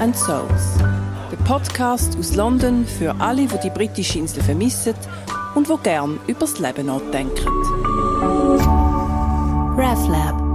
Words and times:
and 0.00 0.16
Souls. 0.16 0.78
Der 1.30 1.36
Podcast 1.44 2.16
aus 2.18 2.34
London 2.34 2.86
für 2.86 3.14
alle, 3.20 3.46
die 3.46 3.58
die 3.62 3.70
britische 3.70 4.18
Insel 4.18 4.42
vermissen 4.42 4.94
und 5.54 5.68
wo 5.68 5.76
gern 5.76 6.18
übers 6.26 6.58
Leben 6.58 6.86
nachdenken. 6.86 7.46
RevLab 9.76 10.47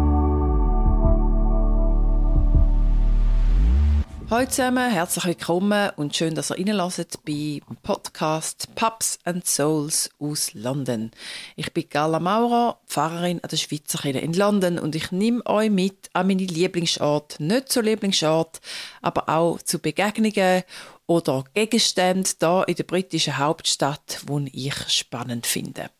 Hallo 4.34 4.48
zusammen, 4.48 4.90
herzlich 4.90 5.26
willkommen 5.26 5.92
und 5.96 6.16
schön, 6.16 6.34
dass 6.34 6.50
ihr 6.50 6.58
reinlässt 6.58 7.24
bei 7.24 7.62
Podcast 7.84 8.68
Pubs 8.74 9.20
and 9.26 9.46
Souls 9.46 10.10
aus 10.18 10.56
London. 10.56 11.12
Ich 11.56 11.72
bin 11.72 11.88
Gala 11.88 12.20
Maurer, 12.20 12.80
Pfarrerin 12.88 13.42
an 13.44 13.50
der 13.52 13.58
Schweizer 13.58 14.00
Kirche 14.00 14.18
in 14.18 14.34
London 14.34 14.80
und 14.80 14.96
ich 14.96 15.12
nehme 15.12 15.46
euch 15.46 15.70
mit 15.70 16.10
an 16.14 16.26
meine 16.26 16.46
Lieblingsort, 16.46 17.40
nicht 17.42 17.72
so 17.72 17.80
Lieblingsort, 17.80 18.60
aber 19.04 19.30
auch 19.30 19.62
zu 19.62 19.78
Begegnungen 19.78 20.64
oder 21.06 21.44
Gegenständen 21.54 22.34
da 22.40 22.64
in 22.64 22.74
der 22.74 22.86
britischen 22.86 23.38
Hauptstadt, 23.38 24.22
die 24.28 24.68
ich 24.68 24.90
spannend 24.90 25.46
finde. 25.46 25.92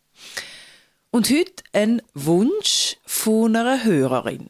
Und 1.16 1.30
heute 1.30 1.62
ein 1.74 2.02
Wunsch 2.16 2.98
von 3.06 3.56
einer 3.56 3.84
Hörerin. 3.84 4.50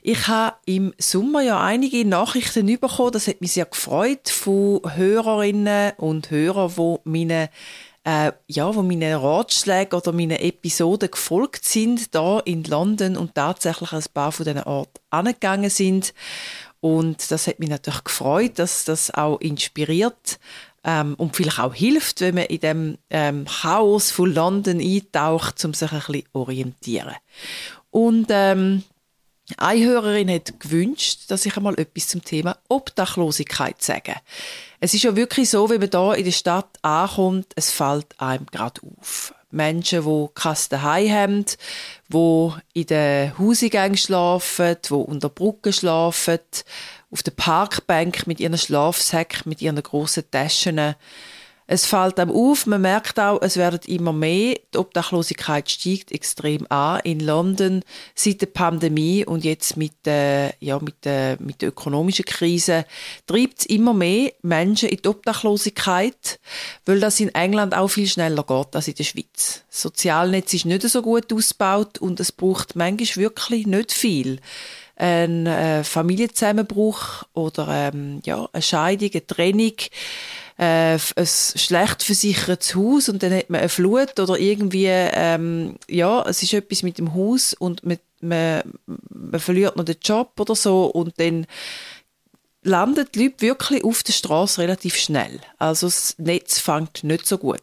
Ich 0.00 0.28
habe 0.28 0.54
im 0.64 0.94
Sommer 0.96 1.42
ja 1.42 1.60
einige 1.60 2.04
Nachrichten 2.04 2.66
bekommen, 2.66 3.10
das 3.10 3.26
hat 3.26 3.40
mich 3.40 3.54
sehr 3.54 3.64
gefreut, 3.66 4.28
von 4.28 4.80
Hörerinnen 4.94 5.94
und 5.96 6.30
Hörern, 6.30 6.72
die 6.78 6.96
meine 7.02 7.50
äh, 8.04 8.30
ja, 8.46 8.72
wo 8.76 8.82
meine 8.82 9.20
Ratschläge 9.20 9.96
oder 9.96 10.12
meine 10.12 10.40
Episoden 10.40 11.10
gefolgt 11.10 11.64
sind, 11.64 12.14
da 12.14 12.38
in 12.38 12.62
London 12.62 13.16
und 13.16 13.34
tatsächlich 13.34 13.90
ein 13.92 14.04
paar 14.14 14.30
von 14.30 14.44
diesen 14.44 14.62
Orten 14.62 15.00
angegangen 15.10 15.70
sind. 15.70 16.14
Und 16.78 17.28
das 17.32 17.48
hat 17.48 17.58
mich 17.58 17.70
natürlich 17.70 18.04
gefreut, 18.04 18.60
dass 18.60 18.84
das 18.84 19.12
auch 19.12 19.40
inspiriert 19.40 20.38
ähm, 20.84 21.14
und 21.16 21.34
vielleicht 21.34 21.58
auch 21.58 21.74
hilft, 21.74 22.20
wenn 22.20 22.34
man 22.34 22.44
in 22.44 22.60
dem 22.60 22.98
ähm, 23.10 23.46
Chaos 23.46 24.10
von 24.10 24.32
London 24.32 24.80
eintaucht, 24.80 25.64
um 25.64 25.74
sich 25.74 25.90
ein 25.92 25.98
bisschen 25.98 26.24
orientieren. 26.32 27.14
Und 27.90 28.26
ähm, 28.30 28.84
eine 29.58 29.84
Hörerin 29.84 30.30
hat 30.30 30.58
gewünscht, 30.58 31.24
dass 31.28 31.44
ich 31.44 31.56
einmal 31.56 31.78
etwas 31.78 32.08
zum 32.08 32.24
Thema 32.24 32.56
Obdachlosigkeit 32.68 33.82
sage. 33.82 34.14
Es 34.80 34.94
ist 34.94 35.02
ja 35.02 35.16
wirklich 35.16 35.50
so, 35.50 35.68
wenn 35.68 35.80
man 35.80 35.90
da 35.90 36.14
in 36.14 36.24
der 36.24 36.32
Stadt 36.32 36.78
ankommt, 36.82 37.48
es 37.54 37.70
fällt 37.70 38.18
einem 38.20 38.46
gerade 38.46 38.80
auf. 38.98 39.34
Menschen, 39.50 40.04
die 40.04 40.28
kein 40.34 40.56
Zuhause 40.56 41.12
haben, 41.12 41.44
die 42.08 42.50
in 42.72 42.86
den 42.86 43.38
Hausgängen 43.38 43.96
schlafen, 43.96 44.76
die 44.84 44.92
unter 44.92 45.28
Brücken 45.28 45.72
schlafen, 45.72 46.40
auf 47.14 47.22
der 47.22 47.30
Parkbank 47.30 48.26
mit 48.26 48.40
ihren 48.40 48.58
Schlafsäcken, 48.58 49.48
mit 49.48 49.62
ihren 49.62 49.80
grossen 49.80 50.24
Taschen. 50.32 50.96
Es 51.66 51.86
fällt 51.86 52.20
einem 52.20 52.30
auf, 52.30 52.66
man 52.66 52.82
merkt 52.82 53.18
auch, 53.18 53.40
es 53.40 53.56
werden 53.56 53.80
immer 53.86 54.12
mehr. 54.12 54.56
Die 54.74 54.78
Obdachlosigkeit 54.78 55.70
steigt 55.70 56.12
extrem 56.12 56.66
an 56.70 57.00
in 57.04 57.20
London 57.20 57.82
seit 58.14 58.42
der 58.42 58.46
Pandemie 58.46 59.24
und 59.24 59.44
jetzt 59.44 59.78
mit 59.78 59.92
der, 60.04 60.54
ja, 60.60 60.78
mit 60.78 61.06
der, 61.06 61.38
mit 61.40 61.62
der 61.62 61.70
ökonomischen 61.70 62.26
Krise 62.26 62.84
treibt 63.26 63.60
es 63.60 63.66
immer 63.66 63.94
mehr 63.94 64.32
Menschen 64.42 64.90
in 64.90 65.00
die 65.02 65.08
Obdachlosigkeit, 65.08 66.38
weil 66.84 67.00
das 67.00 67.20
in 67.20 67.34
England 67.34 67.74
auch 67.74 67.88
viel 67.88 68.08
schneller 68.08 68.42
geht 68.42 68.76
als 68.76 68.88
in 68.88 68.96
der 68.96 69.04
Schweiz. 69.04 69.62
Das 69.70 69.82
Sozialnetz 69.82 70.52
ist 70.52 70.66
nicht 70.66 70.82
so 70.82 71.00
gut 71.00 71.32
ausgebaut 71.32 71.96
und 71.96 72.20
es 72.20 72.30
braucht 72.30 72.76
manchmal 72.76 73.24
wirklich 73.24 73.66
nicht 73.66 73.92
viel 73.92 74.40
ein 74.96 75.46
äh, 75.46 75.84
Familienzusammenbruch 75.84 77.24
oder 77.34 77.66
ähm, 77.68 78.20
ja, 78.24 78.48
eine 78.52 78.62
Scheidung, 78.62 79.10
eine 79.12 79.26
Trennung, 79.26 79.74
äh, 80.56 80.98
ein 81.16 81.26
schlecht 81.26 82.02
versichertes 82.02 82.74
Haus 82.74 83.08
und 83.08 83.22
dann 83.22 83.32
hat 83.32 83.50
man 83.50 83.60
eine 83.60 83.68
Flut 83.68 84.18
oder 84.20 84.38
irgendwie, 84.38 84.86
ähm, 84.88 85.76
ja, 85.88 86.24
es 86.28 86.42
ist 86.42 86.54
etwas 86.54 86.82
mit 86.82 86.98
dem 86.98 87.14
Haus 87.14 87.54
und 87.54 87.84
man, 87.84 87.98
man, 88.20 88.62
man 88.86 89.40
verliert 89.40 89.76
noch 89.76 89.84
den 89.84 89.96
Job 90.02 90.32
oder 90.38 90.54
so 90.54 90.86
und 90.86 91.18
dann 91.18 91.46
landen 92.64 93.06
die 93.14 93.24
Leute 93.24 93.40
wirklich 93.42 93.84
auf 93.84 94.02
der 94.02 94.14
Straße 94.14 94.60
relativ 94.60 94.96
schnell. 94.96 95.38
Also 95.58 95.86
das 95.86 96.16
Netz 96.18 96.58
fängt 96.58 97.04
nicht 97.04 97.26
so 97.26 97.38
gut. 97.38 97.60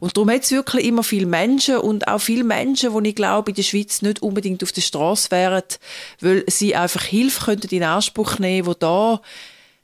Und 0.00 0.16
darum 0.16 0.30
hat 0.30 0.42
es 0.42 0.50
wirklich 0.50 0.84
immer 0.84 1.04
viele 1.04 1.26
Menschen 1.26 1.78
und 1.78 2.08
auch 2.08 2.20
viele 2.20 2.44
Menschen, 2.44 2.92
die 3.02 3.10
ich 3.10 3.14
glaube, 3.14 3.52
in 3.52 3.54
der 3.54 3.62
Schweiz 3.62 4.02
nicht 4.02 4.20
unbedingt 4.20 4.62
auf 4.62 4.72
der 4.72 4.82
Straße 4.82 5.30
wären, 5.30 5.62
weil 6.20 6.44
sie 6.48 6.74
einfach 6.74 7.04
Hilfe 7.04 7.44
könnten 7.44 7.74
in 7.74 7.84
Anspruch 7.84 8.38
nehmen, 8.38 8.66
wo 8.66 8.74
da 8.74 9.22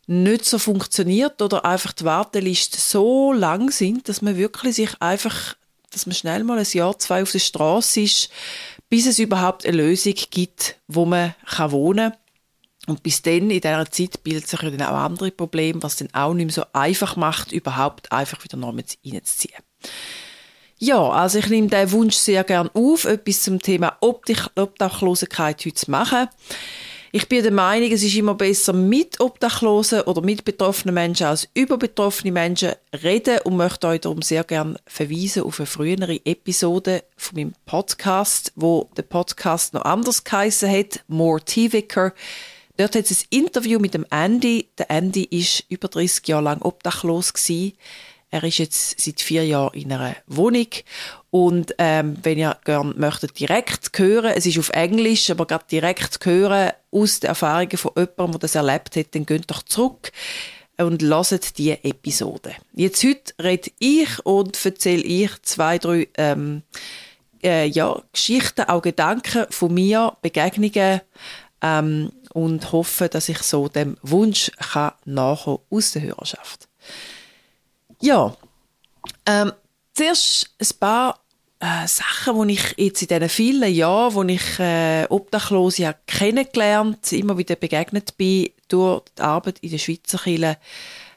nicht 0.08 0.44
so 0.44 0.58
funktioniert 0.58 1.40
oder 1.40 1.64
einfach 1.64 1.92
die 1.92 2.04
Wartelisten 2.04 2.80
so 2.80 3.32
lang 3.32 3.70
sind, 3.70 4.08
dass 4.08 4.22
man 4.22 4.36
wirklich 4.36 4.74
sich 4.74 4.90
einfach, 5.00 5.54
dass 5.90 6.06
man 6.06 6.16
schnell 6.16 6.42
mal 6.42 6.58
ein 6.58 6.66
Jahr, 6.72 6.98
zwei 6.98 7.22
auf 7.22 7.30
der 7.30 7.38
Straße 7.38 8.00
ist, 8.00 8.30
bis 8.88 9.06
es 9.06 9.18
überhaupt 9.18 9.66
eine 9.66 9.76
Lösung 9.76 10.14
gibt, 10.30 10.76
wo 10.88 11.04
man 11.04 11.34
wohnen 11.58 12.10
kann 12.10 12.18
und 12.88 13.02
bis 13.02 13.22
dann, 13.22 13.50
in 13.50 13.60
dieser 13.60 13.90
Zeit, 13.90 14.22
bildet 14.22 14.48
sich 14.48 14.62
ja 14.62 14.70
dann 14.70 14.82
auch 14.82 14.96
andere 14.96 15.30
Probleme, 15.30 15.82
was 15.82 15.96
dann 15.96 16.08
auch 16.12 16.34
nicht 16.34 16.46
mehr 16.46 16.54
so 16.54 16.64
einfach 16.72 17.16
macht, 17.16 17.52
überhaupt 17.52 18.10
einfach 18.10 18.42
wieder 18.42 18.56
neu 18.56 18.68
reinzuziehen. 18.68 19.62
Ja, 20.78 21.10
also 21.10 21.38
ich 21.38 21.48
nehme 21.48 21.68
diesen 21.68 21.92
Wunsch 21.92 22.16
sehr 22.16 22.44
gern 22.44 22.70
auf, 22.72 23.04
etwas 23.04 23.42
zum 23.42 23.60
Thema 23.60 23.96
Obdachlosigkeit 24.00 25.64
heute 25.64 25.74
zu 25.74 25.90
machen. 25.90 26.28
Ich 27.10 27.26
bin 27.26 27.42
der 27.42 27.52
Meinung, 27.52 27.90
es 27.90 28.02
ist 28.02 28.14
immer 28.16 28.34
besser 28.34 28.74
mit 28.74 29.18
Obdachlosen 29.18 30.02
oder 30.02 30.20
mit 30.20 30.44
betroffenen 30.44 30.94
Menschen 30.94 31.26
als 31.26 31.48
über 31.54 31.78
betroffene 31.78 32.32
Menschen 32.32 32.72
reden 33.02 33.38
und 33.44 33.56
möchte 33.56 33.88
euch 33.88 34.02
darum 34.02 34.20
sehr 34.20 34.44
gern 34.44 34.78
verweisen 34.86 35.42
auf 35.42 35.58
eine 35.58 35.66
frühere 35.66 36.20
Episode 36.26 37.02
von 37.16 37.36
meinem 37.36 37.54
Podcast, 37.64 38.52
wo 38.56 38.90
der 38.96 39.02
Podcast 39.02 39.72
noch 39.72 39.86
anders 39.86 40.22
geheißen 40.22 40.70
hat, 40.70 41.02
More 41.08 41.40
T-Vicker 41.40 42.12
Dort 42.78 42.94
hat 42.94 43.10
es 43.10 43.22
ein 43.22 43.40
Interview 43.40 43.80
mit 43.80 43.94
dem 43.94 44.06
Andy. 44.08 44.68
Der 44.78 44.88
Andy 44.88 45.24
ist 45.24 45.64
über 45.68 45.88
30 45.88 46.28
Jahre 46.28 46.44
lang 46.44 46.62
obdachlos 46.62 47.32
gewesen. 47.32 47.72
Er 48.30 48.44
ist 48.44 48.58
jetzt 48.58 49.00
seit 49.00 49.20
vier 49.20 49.44
Jahren 49.44 49.74
in 49.74 49.92
einer 49.92 50.14
Wohnung. 50.28 50.68
Und 51.30 51.74
ähm, 51.78 52.18
wenn 52.22 52.38
ihr 52.38 52.56
gerne 52.64 52.94
möchtet 52.94 53.36
direkt 53.40 53.98
hören, 53.98 54.32
es 54.36 54.46
ist 54.46 54.60
auf 54.60 54.68
Englisch, 54.70 55.28
aber 55.28 55.46
gerade 55.46 55.64
direkt 55.68 56.24
hören 56.24 56.70
aus 56.92 57.18
den 57.18 57.30
Erfahrungen 57.30 57.76
von 57.76 57.90
jemandem, 57.96 58.32
der 58.32 58.38
das 58.38 58.54
erlebt 58.54 58.94
hat, 58.94 59.12
dann 59.12 59.26
geht 59.26 59.50
doch 59.50 59.64
zurück 59.64 60.12
und 60.76 61.02
lasst 61.02 61.58
die 61.58 61.72
Episode. 61.72 62.54
Jetzt 62.74 63.02
heute 63.02 63.34
rede 63.42 63.72
ich 63.80 64.24
und 64.24 64.64
erzähle 64.64 65.02
ich 65.02 65.30
zwei, 65.42 65.78
drei 65.78 66.06
ähm, 66.16 66.62
äh, 67.42 67.66
ja, 67.66 68.00
Geschichten, 68.12 68.62
auch 68.62 68.82
Gedanken 68.82 69.46
von 69.50 69.74
mir, 69.74 70.16
Begegnungen, 70.22 71.00
ähm, 71.62 72.12
und 72.32 72.72
hoffe, 72.72 73.08
dass 73.08 73.28
ich 73.28 73.38
so 73.38 73.68
dem 73.68 73.96
Wunsch 74.02 74.50
kann 74.72 74.92
nachkommen 75.04 75.58
aus 75.70 75.92
der 75.92 76.02
Hörerschaft. 76.02 76.68
Ja, 78.00 78.36
ähm, 79.26 79.52
zuerst 79.94 80.50
ein 80.60 80.78
paar 80.78 81.20
äh, 81.60 81.86
Sachen, 81.86 82.48
die 82.48 82.54
ich 82.54 82.74
jetzt 82.76 83.02
in 83.02 83.08
diesen 83.08 83.28
vielen 83.28 83.74
Jahren, 83.74 84.14
wo 84.14 84.22
ich 84.22 84.58
äh, 84.60 85.06
Obdachlose 85.08 85.82
ja 85.82 85.92
kennengelernt, 86.06 87.12
immer 87.12 87.36
wieder 87.36 87.56
begegnet 87.56 88.16
bin 88.16 88.50
durch 88.68 89.02
die 89.16 89.22
Arbeit 89.22 89.58
in 89.60 89.70
der 89.70 89.78
Schweizer 89.78 90.18
Kirche, 90.18 90.58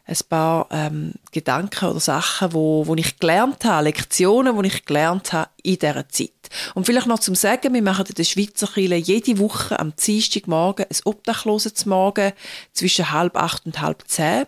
ein 0.05 0.17
paar 0.29 0.67
ähm, 0.71 1.13
Gedanken 1.31 1.89
oder 1.89 1.99
Sachen, 1.99 2.53
wo, 2.53 2.85
wo 2.87 2.95
ich 2.95 3.19
gelernt 3.19 3.63
habe, 3.65 3.85
Lektionen, 3.85 4.61
die 4.61 4.67
ich 4.67 4.85
gelernt 4.85 5.31
habe 5.31 5.49
in 5.63 5.77
dieser 5.77 6.09
Zeit. 6.09 6.31
Und 6.73 6.85
vielleicht 6.85 7.07
noch 7.07 7.19
zum 7.19 7.35
Sagen, 7.35 7.73
wir 7.73 7.81
machen 7.81 8.05
in 8.07 8.15
der 8.15 8.23
Schweizer 8.23 8.67
Kirche 8.67 8.95
jede 8.95 9.39
Woche 9.39 9.79
am 9.79 9.93
Dienstagmorgen 9.95 10.85
ein 10.89 10.97
Obdachlosenmorgen 11.05 12.33
zwischen 12.73 13.11
halb 13.11 13.37
acht 13.37 13.65
und 13.65 13.79
halb 13.79 14.03
zehn. 14.07 14.45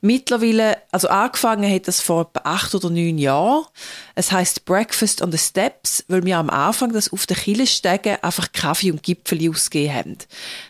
Mittlerweile, 0.00 0.78
also 0.92 1.08
angefangen 1.08 1.72
hat 1.72 1.88
das 1.88 2.00
vor 2.00 2.22
etwa 2.22 2.40
acht 2.44 2.74
oder 2.74 2.90
neun 2.90 3.18
Jahren. 3.18 3.66
Es 4.14 4.30
heißt 4.30 4.64
Breakfast 4.64 5.22
on 5.22 5.32
the 5.32 5.38
Steps, 5.38 6.04
weil 6.08 6.24
wir 6.24 6.38
am 6.38 6.50
Anfang 6.50 6.92
das 6.92 7.12
auf 7.12 7.26
den 7.26 7.36
Kirchenstegen 7.36 8.22
einfach 8.22 8.52
Kaffee 8.52 8.90
und 8.92 9.02
Gipfel 9.02 9.50
ausgegeben 9.50 9.94
haben. 9.94 10.18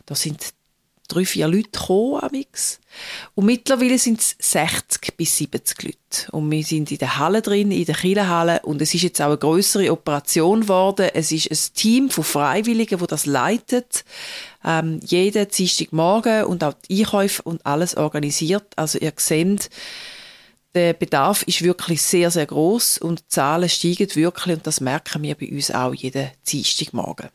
Da 0.07 0.15
sind 0.15 0.55
drei, 1.13 1.25
vier 1.25 1.49
Leute 1.49 1.71
gekommen. 1.71 2.45
Und 3.35 3.47
mittlerweile 3.47 3.99
sind 3.99 4.21
es 4.21 4.37
60 4.39 5.17
bis 5.17 5.37
70 5.39 5.83
Leute. 5.83 6.33
Und 6.33 6.51
wir 6.51 6.63
sind 6.65 6.91
in 6.91 6.99
der 6.99 7.19
Halle 7.19 7.43
drin, 7.43 7.71
in 7.71 7.85
der 7.85 7.95
Kirchenhalle. 7.95 8.61
Und 8.65 8.83
es 8.83 8.95
ist 8.95 9.03
jetzt 9.03 9.21
auch 9.21 9.27
eine 9.27 9.39
größere 9.39 9.91
Operation 9.91 10.63
geworden. 10.63 11.11
Es 11.15 11.33
ist 11.33 11.51
ein 11.51 11.75
Team 11.75 12.11
von 12.11 12.25
Freiwilligen, 12.25 13.01
wo 13.01 13.07
das 13.07 13.27
leitet. 13.27 14.05
Ähm, 14.65 15.01
jeden 15.05 15.49
Dienstagmorgen 15.49 16.45
und 16.45 16.63
auch 16.65 16.75
die 16.89 17.01
Einkäufe 17.01 17.43
und 17.43 17.65
alles 17.65 17.97
organisiert. 17.97 18.67
Also 18.77 18.99
ihr 18.99 19.13
seht, 19.17 19.71
der 20.75 20.95
Bedarf 20.95 21.43
ist 21.43 21.63
wirklich 21.63 22.01
sehr, 22.03 22.31
sehr 22.31 22.47
groß 22.47 22.99
und 22.99 23.21
die 23.21 23.29
Zahlen 23.29 23.69
steigen 23.69 24.15
wirklich 24.15 24.57
und 24.57 24.67
das 24.67 24.81
merken 24.81 25.23
wir 25.23 25.35
bei 25.35 25.51
uns 25.51 25.71
auch 25.71 25.93
jeden 25.93 26.31
Dienstagmorgen. 26.49 27.29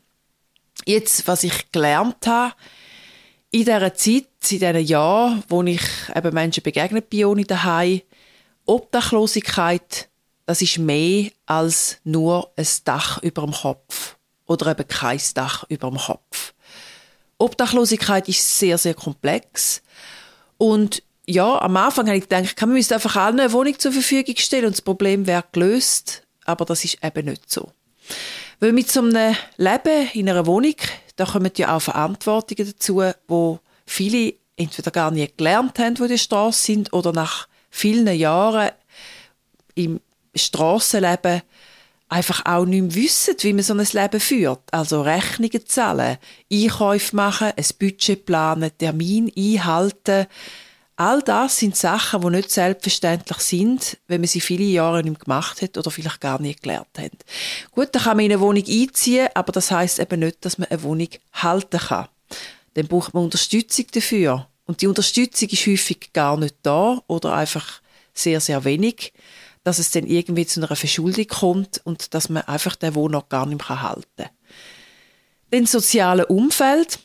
Jetzt, 0.86 1.28
was 1.28 1.44
ich 1.44 1.72
gelernt 1.72 2.26
habe, 2.26 2.54
in 3.58 3.66
dieser 3.66 3.94
Zeit, 3.96 4.28
in 4.50 4.60
diesen 4.60 4.86
Jahren, 4.86 5.44
wo 5.50 5.64
ich 5.64 5.82
eben 6.16 6.34
Menschen 6.34 6.64
begegnet 6.64 7.10
bin 7.10 7.26
ohne 7.26 7.44
daheim, 7.44 8.02
Obdachlosigkeit, 8.66 10.10
das 10.46 10.62
ist 10.62 10.78
mehr 10.78 11.32
als 11.46 11.98
nur 12.04 12.52
ein 12.56 12.68
Dach 12.84 13.22
über 13.24 13.42
dem 13.42 13.52
Kopf 13.52 14.16
oder 14.46 14.72
eben 14.72 14.88
kein 14.88 15.20
Dach 15.34 15.66
über 15.70 15.90
dem 15.90 15.98
Kopf. 15.98 16.54
Obdachlosigkeit 17.40 18.30
ist 18.30 18.60
sehr, 18.60 18.78
sehr 18.78 18.94
komplex 18.94 19.82
und 20.58 21.04
ja, 21.26 21.60
am 21.62 21.76
Anfang 21.78 22.08
habe 22.08 22.18
ich 22.18 22.30
gedacht, 22.30 22.62
man 22.62 22.74
müsste 22.74 22.96
einfach 22.96 23.16
allen 23.16 23.40
eine 23.40 23.52
Wohnung 23.52 23.78
zur 23.78 23.92
Verfügung 23.92 24.36
stellen 24.38 24.66
und 24.66 24.76
das 24.76 24.82
Problem 24.82 25.28
wäre 25.28 25.44
gelöst, 25.52 26.24
aber 26.46 26.64
das 26.64 26.86
ist 26.86 27.04
eben 27.04 27.26
nicht 27.26 27.52
so. 27.52 27.72
Weil 28.60 28.72
mit 28.72 28.90
so 28.90 29.02
einem 29.02 29.36
Leben 29.58 30.10
in 30.14 30.30
einer 30.30 30.46
Wohnung, 30.46 30.76
da 31.18 31.26
kommen 31.26 31.52
ja 31.58 31.76
auch 31.76 31.82
Verantwortungen 31.82 32.68
dazu, 32.68 33.04
wo 33.28 33.60
viele 33.86 34.36
entweder 34.56 34.92
gar 34.92 35.12
nie 35.12 35.30
gelernt 35.36 35.78
haben, 35.80 36.00
wo 36.00 36.08
die 36.08 36.18
Straße 36.18 36.66
sind, 36.66 36.94
oder 36.94 37.12
nach 37.12 37.48
vielen 37.70 38.08
Jahren 38.08 38.72
im 39.76 40.00
Strassenleben 40.36 41.42
einfach 42.10 42.46
auch 42.46 42.66
nicht 42.66 42.82
mehr 42.82 42.96
wissen, 42.96 43.36
wie 43.40 43.54
man 43.54 43.64
so 43.64 43.74
ein 43.74 43.86
Leben 43.92 44.20
führt. 44.20 44.62
Also 44.72 45.02
Rechnungen 45.02 45.66
zahlen, 45.66 46.18
Einkäufe 46.52 47.16
machen, 47.16 47.52
ein 47.56 47.66
Budget 47.80 48.26
planen, 48.26 48.72
Termin 48.78 49.32
einhalten. 49.36 50.28
All 51.00 51.22
das 51.22 51.60
sind 51.60 51.76
Sachen, 51.76 52.22
die 52.22 52.30
nicht 52.32 52.50
selbstverständlich 52.50 53.38
sind, 53.38 53.98
wenn 54.08 54.20
man 54.20 54.28
sie 54.28 54.42
viele 54.42 54.64
Jahre 54.64 55.04
nicht 55.04 55.26
gemacht 55.26 55.62
hat 55.62 55.78
oder 55.78 55.92
vielleicht 55.92 56.20
gar 56.20 56.42
nicht 56.42 56.64
gelernt 56.64 56.98
hat. 56.98 57.12
Gut, 57.70 57.90
dann 57.92 58.02
kann 58.02 58.18
man 58.18 58.26
in 58.26 58.32
eine 58.32 58.42
Wohnung 58.42 58.64
einziehen, 58.68 59.30
aber 59.36 59.52
das 59.52 59.70
heißt 59.70 60.00
eben 60.00 60.22
nicht, 60.22 60.44
dass 60.44 60.58
man 60.58 60.70
eine 60.70 60.82
Wohnung 60.82 61.10
halten 61.34 61.80
kann. 61.80 62.08
Dann 62.74 62.88
braucht 62.88 63.14
man 63.14 63.26
Unterstützung 63.26 63.86
dafür. 63.92 64.48
Und 64.66 64.82
die 64.82 64.88
Unterstützung 64.88 65.50
ist 65.50 65.68
häufig 65.68 66.14
gar 66.14 66.36
nicht 66.36 66.56
da 66.64 67.00
oder 67.06 67.34
einfach 67.36 67.80
sehr, 68.16 68.42
sehr 68.42 68.64
wenig, 68.66 69.14
dass 69.64 69.78
es 69.78 69.92
dann 69.92 70.08
irgendwie 70.08 70.48
zu 70.48 70.60
einer 70.60 70.76
Verschuldung 70.76 71.28
kommt 71.28 71.80
und 71.84 72.16
dass 72.16 72.30
man 72.30 72.42
einfach 72.44 72.76
den 72.76 72.96
Wohnort 72.96 73.30
gar 73.30 73.46
nicht 73.46 73.70
mehr 73.70 73.82
halten 73.84 74.04
kann. 74.18 74.30
Dann 75.52 75.68
soziale 75.68 76.26
Umfeld. 76.26 76.98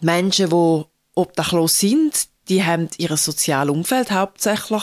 Menschen, 0.00 0.48
die 0.48 0.84
obdachlos 1.14 1.78
sind, 1.78 2.30
die 2.50 2.64
haben 2.64 2.90
ihr 2.98 3.16
soziales 3.16 3.72
Umfeld 3.72 4.10
hauptsächlich 4.10 4.82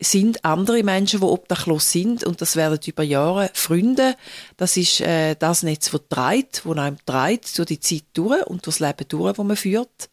sind 0.00 0.44
andere 0.44 0.82
Menschen, 0.82 1.20
die 1.20 1.26
obdachlos 1.26 1.90
sind 1.90 2.24
und 2.24 2.40
das 2.40 2.56
werden 2.56 2.78
über 2.86 3.02
Jahre 3.02 3.50
Freunde. 3.54 4.16
Das 4.56 4.76
ist 4.76 5.00
äh, 5.00 5.34
das 5.34 5.62
Netz, 5.62 5.90
das 5.90 6.00
treibt, 6.08 6.62
das 6.64 6.76
einem 6.78 6.96
treibt 7.06 7.56
durch 7.58 7.68
die 7.68 7.80
Zeit 7.80 8.04
durch 8.12 8.46
und 8.46 8.66
durch 8.66 8.78
das 8.78 8.80
Leben 8.80 9.08
durch, 9.08 9.36
das 9.36 9.44
man 9.44 9.56
führt. 9.56 10.10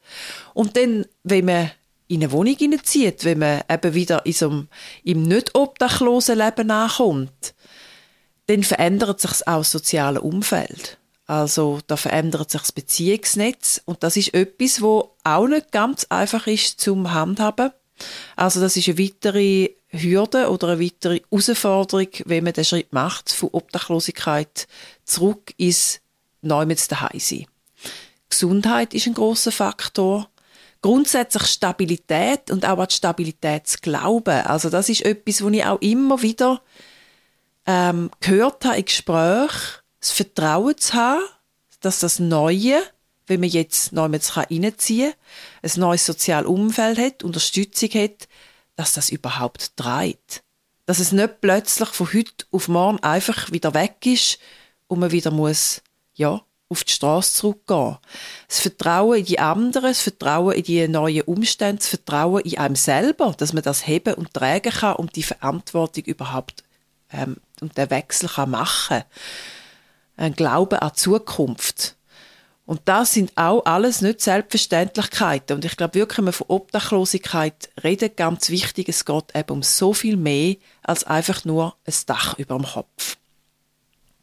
Und 0.54 0.78
dann, 0.78 1.06
wenn 1.24 1.45
man 1.45 1.72
in 2.07 2.22
eine 2.22 2.31
Wohnung 2.31 2.56
hineinzieht, 2.56 3.25
wenn 3.25 3.39
man 3.39 3.62
eben 3.69 3.94
wieder 3.94 4.25
in 4.25 4.34
so 4.34 4.50
einem, 4.50 4.68
im 5.04 5.24
nicht 5.24 5.56
obdachlosen 5.56 6.38
Leben 6.38 6.69
ankommt, 6.69 7.54
dann 8.48 8.63
verändert 8.63 9.19
sich 9.22 9.48
auch 9.48 9.60
das 9.60 9.72
soziale 9.72 10.22
Umfeld. 10.22 10.98
Also 11.31 11.80
da 11.88 11.95
verändert 11.95 12.51
sich 12.51 12.60
das 12.60 12.74
Beziehungsnetz 12.74 13.81
und 13.86 14.04
das 14.04 14.18
ist 14.18 14.33
etwas, 14.33 14.81
wo 14.81 15.16
auch 15.24 15.48
nicht 15.48 15.72
ganz 15.72 16.06
einfach 16.10 16.45
ist 16.45 16.81
zum 16.81 17.13
Handhaben. 17.13 17.72
Also 18.36 18.60
das 18.60 18.75
ist 18.75 18.89
eine 18.89 19.00
weitere 19.00 19.69
Hürde 19.88 20.50
oder 20.50 20.68
eine 20.68 20.81
weitere 20.81 21.22
Herausforderung, 21.31 22.10
wenn 22.25 22.44
man 22.44 22.51
den 22.51 22.66
Schritt 22.66 22.92
macht, 22.92 23.31
von 23.31 23.48
Obdachlosigkeit 23.54 24.68
zurück 25.06 25.54
ins 25.56 26.01
Neumetz 26.42 26.89
daheim. 26.89 27.45
Gesundheit 28.30 28.94
ist 28.94 29.07
ein 29.07 29.13
großer 29.13 29.54
Faktor. 29.54 30.27
Grundsätzlich 30.81 31.44
Stabilität 31.44 32.51
und 32.51 32.66
auch 32.66 32.80
an 32.80 32.88
die 32.89 32.95
Stabilität 32.95 33.68
zu 33.68 33.77
glauben. 33.77 34.45
Also 34.48 34.69
das 34.69 34.89
ist 34.89 35.06
etwas, 35.06 35.42
was 35.42 35.54
ich 35.54 35.63
auch 35.63 35.80
immer 35.80 36.22
wieder 36.22 36.62
ähm, 37.66 38.12
gehört 38.19 38.66
habe 38.66 38.80
in 38.80 38.86
Gesprächen. 38.86 39.81
Das 40.01 40.12
Vertrauen 40.12 40.77
zu 40.77 40.94
haben, 40.94 41.24
dass 41.80 42.00
das 42.00 42.19
Neue 42.19 42.83
wenn 43.31 43.39
man 43.39 43.50
jetzt 43.50 43.94
neu 43.94 44.09
reinziehen 44.09 45.13
kann, 45.13 45.71
ein 45.71 45.80
neues 45.80 46.06
soziales 46.06 46.48
Umfeld 46.48 46.98
hat, 46.98 47.24
Unterstützung 47.24 47.89
hat, 47.92 48.27
dass 48.75 48.94
das 48.94 49.09
überhaupt 49.09 49.77
treibt. 49.77 50.44
Dass 50.86 51.00
es 51.00 51.13
nicht 51.13 51.39
plötzlich 51.39 51.89
von 51.89 52.12
heute 52.13 52.45
auf 52.51 52.68
morgen 52.68 53.00
einfach 53.00 53.51
wieder 53.53 53.74
weg 53.74 54.06
ist 54.06 54.38
und 54.88 55.00
man 55.00 55.12
wieder 55.12 55.31
muss, 55.31 55.81
ja, 56.13 56.42
auf 56.68 56.83
die 56.83 56.92
Straße 56.92 57.33
zurückgehen. 57.36 57.98
Das 58.50 58.59
Vertrauen 58.59 59.19
in 59.19 59.25
die 59.25 59.39
anderen, 59.39 59.92
das 59.92 60.01
Vertrauen 60.01 60.56
in 60.56 60.63
die 60.63 60.88
neuen 60.89 61.21
Umstände, 61.24 61.77
das 61.77 61.88
Vertrauen 61.88 62.44
in 62.44 62.57
einem 62.57 62.75
selber, 62.75 63.33
dass 63.38 63.53
man 63.53 63.63
das 63.63 63.88
heben 63.88 64.15
und 64.15 64.33
tragen 64.33 64.74
kann 64.74 64.98
und 64.98 65.15
die 65.15 65.24
Verantwortung 65.24 66.03
überhaupt 66.03 66.63
ähm, 67.13 67.38
und 67.62 67.77
den 67.77 67.89
Wechsel 67.89 68.27
kann 68.27 68.51
machen. 68.51 69.03
Ein 70.18 70.34
Glaube 70.34 70.81
an 70.81 70.94
Zukunft. 70.96 71.96
Und 72.66 72.81
das 72.86 73.13
sind 73.13 73.34
auch 73.36 73.66
alles 73.66 74.02
nicht 74.02 74.22
Selbstverständlichkeiten. 74.22 75.56
Und 75.56 75.66
ich 75.66 75.75
glaube 75.75 75.96
wirklich, 75.96 76.19
wenn 76.19 76.25
wir 76.25 76.31
von 76.31 76.48
Obdachlosigkeit 76.48 77.69
reden, 77.84 78.12
ganz 78.16 78.50
wichtig, 78.50 78.88
es 78.88 79.04
geht 79.04 79.36
eben 79.36 79.50
um 79.50 79.63
so 79.63 79.94
viel 79.94 80.16
mehr 80.16 80.56
als 80.84 81.04
einfach 81.04 81.44
nur 81.44 81.75
ein 81.86 81.94
Dach 82.06 82.38
über 82.38 82.56
dem 82.56 82.66
Kopf. 82.66 83.18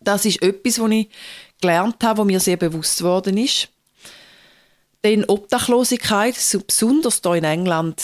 Das 0.00 0.24
ist 0.24 0.40
etwas, 0.40 0.78
was 0.78 0.90
ich 0.90 1.10
gelernt 1.60 2.02
habe, 2.02 2.20
was 2.20 2.26
mir 2.26 2.40
sehr 2.40 2.56
bewusst 2.56 3.02
worden 3.02 3.36
ist. 3.36 3.68
Denn 5.04 5.24
Obdachlosigkeit, 5.24 6.34
besonders 6.66 7.20
hier 7.22 7.34
in 7.34 7.44
England, 7.44 8.02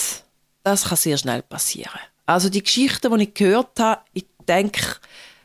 das 0.63 0.85
kann 0.85 0.97
sehr 0.97 1.17
schnell 1.17 1.43
passieren. 1.43 2.01
Also 2.27 2.49
die 2.49 2.63
Geschichten, 2.63 3.17
die 3.17 3.25
ich 3.25 3.35
gehört 3.35 3.79
habe, 3.81 4.03
ich 4.13 4.27
denke, 4.47 4.97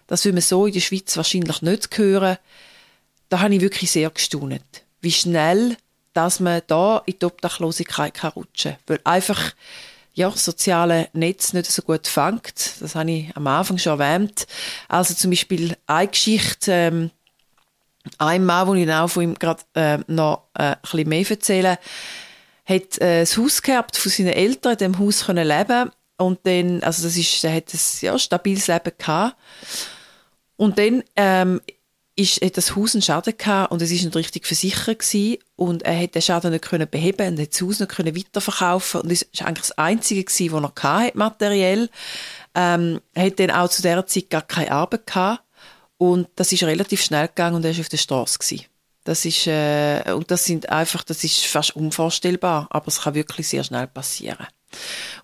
das 0.10 0.26
will 0.26 0.34
man 0.34 0.42
so 0.42 0.66
in 0.66 0.74
der 0.74 0.82
Schweiz 0.82 1.16
wahrscheinlich 1.16 1.62
nicht 1.62 1.98
hören, 1.98 2.38
da 3.30 3.40
habe 3.40 3.56
ich 3.56 3.62
wirklich 3.62 3.92
sehr 3.92 4.10
gestaunt, 4.10 4.84
wie 5.02 5.12
schnell 5.12 5.78
dass 6.14 6.40
man 6.40 6.62
da 6.66 7.04
in 7.06 7.20
die 7.20 7.26
Obdachlosigkeit 7.26 8.36
rutschen 8.36 8.72
kann. 8.72 8.80
Weil 8.88 9.00
einfach 9.04 9.54
ja, 10.14 10.30
das 10.30 10.44
soziale 10.44 11.08
Netz 11.14 11.54
nicht 11.54 11.72
so 11.72 11.84
gut 11.84 12.08
fängt. 12.08 12.82
Das 12.82 12.96
habe 12.96 13.12
ich 13.12 13.38
am 13.38 13.48
Anfang 13.48 13.78
schon 13.78 14.00
erwähnt. 14.00 14.48
Also 14.88 15.14
zum 15.14 15.30
Beispiel 15.30 15.78
eine 15.86 16.08
Geschichte, 16.08 16.72
ähm, 16.72 17.12
ein 18.18 18.44
Mann, 18.44 18.68
wo 18.68 18.74
ich 18.74 18.92
auch 18.92 19.08
von 19.08 19.24
ihm 19.24 19.36
gerade 19.36 19.62
äh, 19.76 20.00
noch 20.08 20.48
äh, 20.56 20.64
ein 20.64 20.78
bisschen 20.82 21.10
mehr 21.10 21.30
erzählen 21.30 21.78
hat 22.66 23.02
äh, 23.02 23.22
das 23.22 23.38
Haus 23.38 23.62
gehabt 23.62 23.98
von 23.98 24.12
seinen 24.12 24.34
Eltern, 24.34 24.74
in 24.74 24.78
dem 24.78 25.00
Haus 25.00 25.26
können 25.26 25.48
leben 25.48 25.92
und 26.18 26.40
dann, 26.44 26.84
also 26.84 27.04
das 27.04 27.18
ist, 27.18 27.44
er 27.44 27.56
hat 27.56 27.74
ein 27.74 27.80
ja, 28.02 28.20
stabiles 28.20 28.68
Leben 28.68 28.92
gehabt. 28.98 29.36
Und 30.60 30.78
dann 30.78 31.06
ähm, 31.16 31.62
ist, 32.18 32.42
hat 32.42 32.58
das 32.58 32.76
Haus 32.76 32.94
einen 32.94 33.02
Schaden 33.02 33.38
gehabt 33.38 33.72
und 33.72 33.82
es 33.82 33.92
ist 33.92 34.04
nicht 34.04 34.16
richtig 34.18 34.46
versichert 34.46 35.00
gewesen 35.00 35.38
und 35.56 35.84
er 35.84 35.98
hat 35.98 36.16
den 36.16 36.22
Schaden 36.22 36.52
nicht 36.52 36.66
können 36.66 36.90
beheben 36.90 37.30
und 37.30 37.40
hat 37.40 37.54
das 37.54 37.62
Haus 37.62 37.80
nicht 37.80 37.92
können 37.94 38.14
weiterverkaufen 38.14 39.00
und 39.00 39.10
das 39.10 39.22
ist 39.22 39.42
eigentlich 39.42 39.68
das 39.70 39.78
Einzige 39.78 40.26
gewesen, 40.26 40.52
was 40.52 40.72
er 40.76 40.84
hatte, 40.84 41.18
materiell. 41.18 41.90
Ähm, 42.56 43.00
er 43.14 43.28
hat 43.28 43.40
dann 43.40 43.52
auch 43.52 43.70
zu 43.70 43.82
dieser 43.82 44.06
Zeit 44.06 44.30
gar 44.30 44.42
keine 44.42 44.74
Arbeit 44.74 45.08
gehabt 45.08 45.44
und 45.98 46.28
das 46.36 46.52
ist 46.52 46.64
relativ 46.64 47.02
schnell 47.04 47.30
gegangen 47.30 47.56
und 47.56 47.64
er 47.64 47.72
ist 47.72 47.80
auf 47.80 47.88
der 47.88 47.96
Straße. 47.96 48.66
Das 49.06 49.24
ist, 49.24 49.48
äh, 49.48 50.12
und 50.14 50.30
das 50.30 50.44
sind 50.44 50.68
einfach, 50.68 51.06
das 51.06 51.24
ist 51.24 51.46
fast 51.46 51.74
unvorstellbar, 51.74 52.68
aber 52.70 52.90
es 52.90 53.04
kann 53.04 53.16
wirklich 53.16 53.48
sehr 53.48 53.64
schnell 53.64 53.88
passieren. 53.88 54.46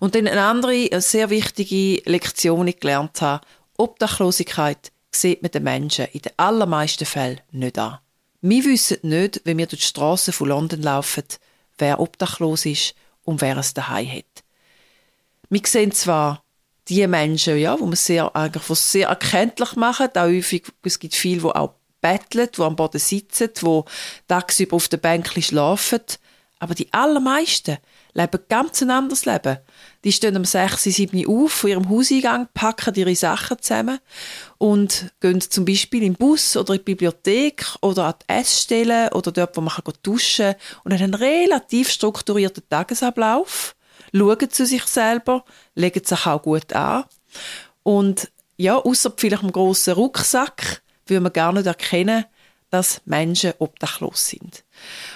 Und 0.00 0.14
dann 0.14 0.26
eine 0.26 0.44
andere, 0.44 0.88
sehr 1.02 1.28
wichtige 1.28 2.00
Lektion, 2.10 2.64
die 2.64 2.70
ich 2.70 2.80
gelernt 2.80 3.20
habe, 3.20 3.44
Obdachlosigkeit 3.76 4.92
sieht 5.14 5.42
man 5.42 5.50
den 5.50 5.62
Menschen 5.62 6.06
in 6.12 6.22
den 6.22 6.32
allermeisten 6.36 7.06
Fällen 7.06 7.40
nicht 7.50 7.78
an. 7.78 7.98
Wir 8.40 8.64
wissen 8.64 8.98
nicht, 9.02 9.40
wenn 9.44 9.58
wir 9.58 9.66
durch 9.66 9.82
die 9.82 9.88
Straßen 9.88 10.32
von 10.32 10.48
London 10.48 10.82
laufen, 10.82 11.24
wer 11.78 12.00
obdachlos 12.00 12.66
ist 12.66 12.94
und 13.24 13.40
wer 13.40 13.56
es 13.56 13.74
daheim 13.74 14.10
hat. 14.10 14.44
Wir 15.48 15.62
sehen 15.64 15.92
zwar 15.92 16.42
die 16.88 17.06
Menschen, 17.06 17.58
ja, 17.58 17.78
wo 17.78 17.86
man 17.86 17.96
sehr, 17.96 18.34
eigentlich 18.36 18.78
sehr 18.78 19.08
erkenntlich 19.08 19.74
machen, 19.74 20.08
auch 20.14 20.22
häufig, 20.22 20.64
es 20.82 20.98
gibt 20.98 21.14
viele, 21.14 21.40
die 21.40 21.46
auch 21.46 21.74
betteln, 22.00 22.48
die 22.56 22.62
am 22.62 22.76
Boden 22.76 22.98
sitzen, 22.98 23.50
die 23.60 23.82
tagsüber 24.28 24.76
auf 24.76 24.88
der 24.88 24.98
Bänkchen 24.98 25.42
schlafen, 25.42 26.02
aber 26.58 26.74
die 26.74 26.92
allermeisten 26.92 27.78
leben 28.14 28.40
ganz 28.48 28.82
ein 28.82 28.90
anderes 28.90 29.24
Leben. 29.24 29.58
Die 30.04 30.12
stehen 30.12 30.36
um 30.36 30.44
6, 30.44 30.84
7 30.84 31.26
auf 31.26 31.52
von 31.52 31.70
ihrem 31.70 31.88
Hauseingang, 31.88 32.48
packen 32.54 32.94
ihre 32.94 33.14
Sachen 33.16 33.58
zusammen 33.60 33.98
und 34.58 35.12
gehen 35.20 35.40
zum 35.40 35.64
Beispiel 35.64 36.02
im 36.02 36.14
Bus 36.14 36.56
oder 36.56 36.74
in 36.74 36.80
die 36.80 36.84
Bibliothek 36.84 37.64
oder 37.80 38.04
an 38.06 38.14
die 38.22 38.32
Essstelle 38.32 39.10
oder 39.12 39.32
dort, 39.32 39.56
wo 39.56 39.60
man 39.60 39.72
duschen 40.02 40.52
kann 40.52 40.82
und 40.84 40.92
haben 40.92 41.02
einen 41.02 41.14
relativ 41.14 41.90
strukturierten 41.90 42.62
Tagesablauf, 42.68 43.74
schauen 44.14 44.50
zu 44.50 44.66
sich 44.66 44.84
selber, 44.84 45.44
legen 45.74 46.04
sich 46.04 46.26
auch 46.26 46.42
gut 46.42 46.72
an 46.72 47.04
und 47.82 48.30
ja, 48.56 48.76
außer 48.76 49.12
vielleicht 49.16 49.42
einem 49.42 49.52
grossen 49.52 49.94
Rucksack, 49.94 50.82
würde 51.06 51.20
man 51.20 51.32
gar 51.32 51.52
nicht 51.52 51.66
erkennen, 51.66 52.24
dass 52.70 53.00
Menschen 53.04 53.52
obdachlos 53.58 54.28
sind. 54.28 54.64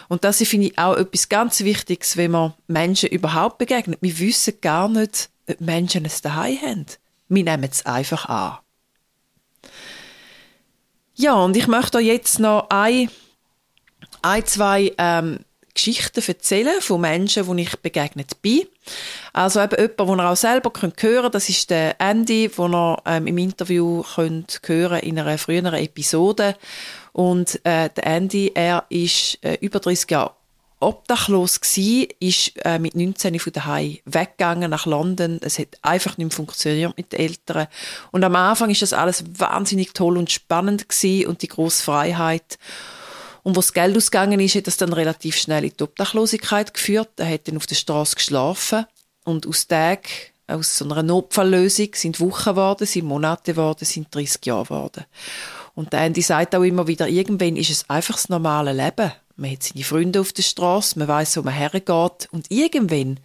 Und 0.09 0.25
das 0.25 0.39
finde 0.39 0.69
ich 0.69 0.79
auch 0.79 0.97
etwas 0.97 1.29
ganz 1.29 1.61
Wichtiges, 1.61 2.17
wenn 2.17 2.33
man 2.33 2.55
Menschen 2.67 3.11
überhaupt 3.11 3.59
begegnet. 3.59 3.99
Wir 4.01 4.19
wissen 4.19 4.55
gar 4.61 4.89
nicht, 4.89 5.31
ob 5.49 5.61
Menschen 5.61 6.05
es 6.05 6.23
daheim 6.23 6.61
haben. 6.61 6.87
Wir 7.29 7.45
nehmen 7.45 7.69
es 7.71 7.87
einfach 7.87 8.27
an. 8.27 8.59
Ja, 11.15 11.35
und 11.35 11.57
ich 11.57 11.67
möchte 11.67 11.99
euch 11.99 12.07
jetzt 12.07 12.39
noch 12.39 12.67
ein, 12.71 13.11
ein 14.23 14.47
zwei 14.47 14.93
ähm, 14.97 15.41
Geschichten 15.75 16.23
erzählen 16.27 16.81
von 16.81 17.01
Menschen, 17.01 17.57
die 17.57 17.63
ich 17.63 17.77
begegnet 17.79 18.41
bin. 18.43 18.67
Also 19.33 19.61
eben 19.63 19.77
jemand, 19.79 19.99
den 19.99 20.19
ihr 20.19 20.31
auch 20.31 20.37
selber 20.37 20.73
hören 20.75 20.93
könnt, 20.97 21.35
das 21.35 21.49
ist 21.49 21.71
der 21.71 22.01
Andy, 22.01 22.49
den 22.49 22.73
ihr 22.73 23.03
ähm, 23.07 23.27
im 23.27 23.39
Interview 23.39 24.03
könnt 24.15 24.61
hören 24.67 25.01
in 25.01 25.19
einer 25.19 25.39
früheren 25.39 25.75
Episode. 25.75 26.57
Und 27.13 27.61
äh, 27.65 27.91
der 27.91 28.07
Andy, 28.07 28.53
er 28.55 28.85
ist 28.89 29.39
äh, 29.43 29.59
über 29.61 29.81
30 29.81 30.11
Jahre 30.11 30.33
obdachlos 30.81 31.61
gsi, 31.61 32.09
ist 32.21 32.53
äh, 32.65 32.79
mit 32.79 32.95
19 32.95 33.39
von 33.39 33.53
daheim 33.53 33.99
weggegangen 34.07 34.71
nach 34.71 34.87
London. 34.87 35.39
Es 35.43 35.59
hat 35.59 35.79
einfach 35.83 36.17
nicht 36.17 36.29
mehr 36.29 36.37
funktioniert 36.37 36.97
mit 36.97 37.13
den 37.13 37.21
Eltern. 37.21 37.67
Und 38.13 38.25
am 38.25 38.35
Anfang 38.35 38.71
ist 38.71 38.83
das 38.83 38.95
alles 38.95 39.25
wahnsinnig 39.39 39.93
toll 39.93 40.17
und 40.17 40.31
spannend 40.31 40.89
gsi 40.89 41.27
und 41.29 41.43
die 41.43 41.49
große 41.49 41.83
Freiheit. 41.85 42.59
Und 43.43 43.57
wo 43.57 43.61
das 43.61 43.73
Geld 43.73 43.97
ausgegangen 43.97 44.41
ist, 44.41 44.55
hat 44.55 44.67
das 44.67 44.79
dann 44.79 44.93
relativ 44.93 45.37
schnell 45.37 45.65
in 45.65 45.73
die 45.79 45.83
Obdachlosigkeit 45.83 46.75
geführt. 46.75 47.11
Er 47.17 47.31
hat 47.31 47.49
dann 47.49 47.57
auf 47.57 47.67
der 47.67 47.75
Straße 47.75 48.17
geschlafen 48.17 48.87
und 49.25 49.47
aus 49.47 49.67
Tagen, 49.67 50.03
aus 50.51 50.77
so 50.77 50.85
einer 50.85 51.03
Notfalllösung 51.03 51.89
sind 51.95 52.21
Wochen 52.21 52.51
geworden, 52.51 52.87
sind 52.87 53.07
Monate 53.07 53.53
geworden, 53.53 53.85
sind 53.85 54.15
30 54.15 54.45
Jahre 54.47 54.65
geworden. 54.65 55.05
Und 55.75 55.93
der 55.93 56.01
Andy 56.01 56.23
sagt 56.23 56.55
auch 56.55 56.63
immer 56.63 56.87
wieder, 56.87 57.09
irgendwann 57.09 57.57
ist 57.57 57.71
es 57.71 57.89
einfach 57.89 58.15
das 58.15 58.29
normale 58.29 58.73
Leben 58.73 59.13
man 59.41 59.53
hat 59.53 59.63
seine 59.63 59.85
Freunde 59.85 60.21
auf 60.21 60.33
der 60.35 60.43
Straße, 60.43 60.99
man 60.99 61.09
weiß, 61.09 61.39
wo 61.39 61.43
man 61.43 61.55
hergeht 61.55 62.29
und 62.31 62.51
irgendwann 62.51 63.19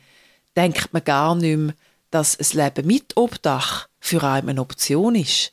denkt 0.55 0.93
man 0.93 1.03
gar 1.03 1.35
nicht 1.35 1.57
mehr, 1.57 1.73
dass 2.09 2.39
ein 2.39 2.63
Leben 2.63 2.87
mit 2.87 3.17
Obdach 3.17 3.89
für 3.99 4.23
einen 4.23 4.49
eine 4.49 4.61
Option 4.61 5.15
ist. 5.15 5.51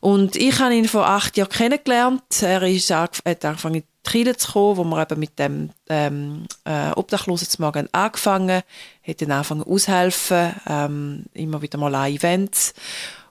Und 0.00 0.34
ich 0.36 0.58
habe 0.58 0.74
ihn 0.74 0.88
vor 0.88 1.06
acht 1.06 1.36
Jahren 1.36 1.50
kennengelernt. 1.50 2.42
Er 2.42 2.62
ist 2.62 2.90
hat 2.90 3.44
angefangen 3.44 3.76
in 3.76 3.82
die 3.82 4.10
Kirche 4.10 4.36
zu 4.36 4.52
kommen, 4.52 4.76
wo 4.78 4.84
wir 4.84 5.02
eben 5.02 5.20
mit 5.20 5.38
dem 5.38 5.70
ähm, 5.88 6.46
äh, 6.64 6.90
Obdachlosen 6.92 7.48
zu 7.48 7.60
Morgen 7.60 7.88
angefangen, 7.92 8.62
hat 9.06 9.22
dann 9.22 9.30
angefangen 9.30 9.62
aushelfen, 9.62 10.54
ähm, 10.66 11.24
immer 11.34 11.60
wieder 11.60 11.78
mal 11.78 11.94
an 11.94 12.10
Events 12.10 12.72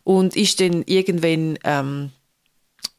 und 0.03 0.35
ist 0.35 0.61
dann 0.61 0.83
irgendwann 0.85 1.57
ähm, 1.63 2.11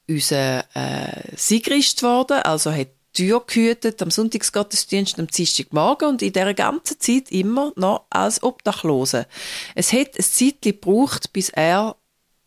unser 0.09 0.65
äh, 0.75 1.37
Sigrist 1.37 2.01
geworden, 2.01 2.43
also 2.43 2.73
hat 2.73 2.89
Tür 3.13 3.43
gehütet 3.45 4.01
am 4.03 4.11
Sonntagsgottesdienst 4.11 5.19
am 5.19 5.27
Dienstagmorgen 5.27 6.09
und 6.09 6.23
in 6.23 6.33
dieser 6.33 6.55
ganzen 6.55 7.01
Zeit 7.01 7.33
immer 7.33 7.73
noch 7.75 8.05
als 8.09 8.43
Obdachlose. 8.43 9.27
Es 9.75 9.93
hat 9.93 10.17
ein 10.17 10.23
Zeit 10.23 10.63
gebraucht, 10.63 11.33
bis 11.33 11.49
er 11.49 11.97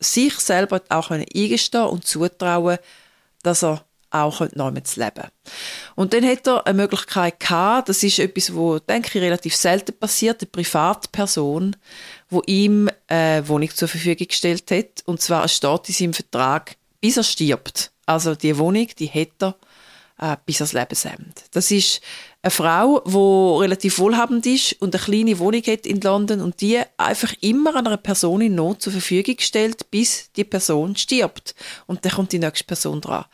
sich 0.04 0.38
selber 0.38 0.82
auch 0.88 1.10
eingestehen 1.10 1.84
und 1.84 2.06
zutrauen 2.06 2.78
dass 3.42 3.62
er 3.62 3.84
auch 4.14 4.40
neu 4.54 4.70
zu 4.80 5.00
leben 5.00 5.28
Und 5.96 6.12
dann 6.14 6.24
hat 6.24 6.46
er 6.46 6.66
eine 6.66 6.76
Möglichkeit 6.82 7.40
gehabt, 7.40 7.88
das 7.88 8.02
ist 8.02 8.20
etwas, 8.20 8.54
wo, 8.54 8.78
denke 8.78 9.08
ich, 9.08 9.22
relativ 9.22 9.56
selten 9.56 9.92
passiert, 9.98 10.40
eine 10.40 10.50
Privatperson, 10.50 11.76
wo 12.30 12.42
ihm 12.46 12.88
eine 13.08 13.46
Wohnung 13.48 13.70
zur 13.70 13.88
Verfügung 13.88 14.28
gestellt 14.28 14.70
hat. 14.70 15.02
Und 15.04 15.20
zwar 15.20 15.44
es 15.44 15.56
steht 15.56 15.88
in 15.88 15.94
seinem 15.94 16.14
Vertrag, 16.14 16.76
bis 17.00 17.16
er 17.16 17.24
stirbt. 17.24 17.90
Also 18.06 18.34
die 18.34 18.56
Wohnung, 18.56 18.86
die 18.98 19.08
hat 19.08 19.42
er 19.42 19.56
äh, 20.18 20.36
bis 20.46 20.60
ans 20.60 20.72
Lebensende. 20.72 21.34
Das 21.52 21.70
ist 21.70 22.00
eine 22.42 22.50
Frau, 22.50 23.00
die 23.00 23.62
relativ 23.62 23.98
wohlhabend 23.98 24.46
ist 24.46 24.74
und 24.80 24.94
eine 24.94 25.02
kleine 25.02 25.38
Wohnung 25.38 25.62
hat 25.62 25.86
in 25.86 26.00
London 26.00 26.40
und 26.40 26.60
die 26.60 26.80
einfach 26.96 27.32
immer 27.40 27.74
einer 27.76 27.96
Person 27.96 28.40
in 28.42 28.54
Not 28.54 28.82
zur 28.82 28.92
Verfügung 28.92 29.36
stellt, 29.38 29.90
bis 29.90 30.30
die 30.32 30.44
Person 30.44 30.96
stirbt. 30.96 31.54
Und 31.86 32.04
dann 32.04 32.12
kommt 32.12 32.32
die 32.32 32.38
nächste 32.38 32.64
Person 32.64 33.00
dran. 33.00 33.24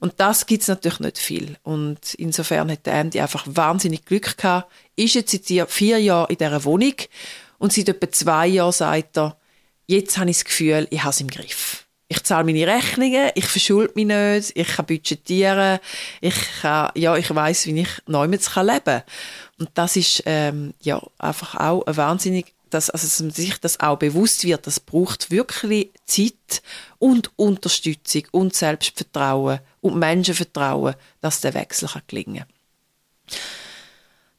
Und 0.00 0.14
das 0.18 0.46
gibt 0.46 0.62
es 0.62 0.68
natürlich 0.68 1.00
nicht 1.00 1.18
viel. 1.18 1.56
Und 1.62 2.14
insofern 2.14 2.70
hat 2.70 2.86
Andy 2.86 3.20
einfach 3.20 3.44
wahnsinnig 3.46 4.04
Glück 4.04 4.36
gehabt. 4.36 4.70
Ist 4.96 5.14
jetzt 5.14 5.30
seit 5.48 5.70
vier 5.70 5.98
Jahren 5.98 6.30
in 6.30 6.36
dieser 6.36 6.64
Wohnung 6.64 6.94
und 7.58 7.72
seit 7.72 7.88
etwa 7.88 8.10
zwei 8.10 8.46
Jahren 8.46 8.72
sagt 8.72 9.18
er, 9.18 9.36
jetzt 9.86 10.18
habe 10.18 10.30
ich 10.30 10.36
das 10.36 10.44
Gefühl, 10.44 10.86
ich 10.90 11.02
habe 11.02 11.10
es 11.10 11.20
im 11.20 11.28
Griff 11.28 11.87
ich 12.08 12.22
zahle 12.24 12.44
meine 12.44 12.66
Rechnungen, 12.66 13.30
ich 13.34 13.46
verschulde 13.46 13.92
mich 13.94 14.06
nicht, 14.06 14.56
ich 14.56 14.68
kann 14.68 14.86
budgetieren, 14.86 15.78
ich 16.20 16.34
kann, 16.62 16.90
ja, 16.94 17.16
ich 17.16 17.34
weiß, 17.34 17.66
wie 17.66 17.80
ich 17.80 17.88
neu 18.06 18.26
leben 18.26 18.42
kann. 18.42 19.02
Und 19.58 19.70
das 19.74 19.96
ist, 19.96 20.22
ähm, 20.24 20.72
ja, 20.80 21.02
einfach 21.18 21.54
auch 21.56 21.86
ein 21.86 21.96
wahnsinnig, 21.96 22.54
dass, 22.70 22.90
also, 22.90 23.06
dass 23.06 23.20
man 23.20 23.30
sich 23.30 23.58
das 23.58 23.80
auch 23.80 23.98
bewusst 23.98 24.44
wird, 24.44 24.66
das 24.66 24.80
braucht 24.80 25.30
wirklich 25.30 25.90
Zeit 26.06 26.62
und 26.98 27.30
Unterstützung 27.36 28.24
und 28.30 28.54
Selbstvertrauen 28.54 29.60
und 29.80 29.98
Menschenvertrauen, 29.98 30.94
dass 31.20 31.40
der 31.40 31.54
Wechsel 31.54 31.88
kann 31.88 32.02
gelingen 32.06 32.46
kann. 32.46 33.38